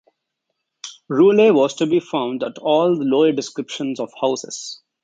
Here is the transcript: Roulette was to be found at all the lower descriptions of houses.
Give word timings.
Roulette 1.09 1.53
was 1.53 1.75
to 1.75 1.85
be 1.85 1.99
found 1.99 2.41
at 2.41 2.57
all 2.57 2.97
the 2.97 3.05
lower 3.05 3.31
descriptions 3.33 3.99
of 3.99 4.11
houses. 4.19 4.81